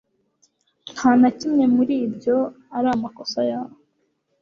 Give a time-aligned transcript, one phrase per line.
[0.93, 2.35] Nta na kimwe muri ibyo
[2.77, 3.75] ari amakosa yawe